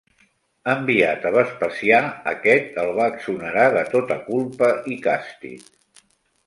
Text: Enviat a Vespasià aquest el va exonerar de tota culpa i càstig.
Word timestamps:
Enviat 0.71 1.27
a 1.29 1.31
Vespasià 1.35 1.99
aquest 2.33 2.81
el 2.85 2.91
va 3.01 3.11
exonerar 3.15 3.67
de 3.79 3.85
tota 3.95 4.19
culpa 4.33 4.73
i 4.97 5.01
càstig. 5.09 5.75